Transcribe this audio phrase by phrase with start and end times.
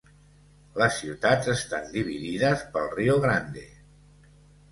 [0.83, 3.67] Les ciutats estan dividides pel Riu Grande.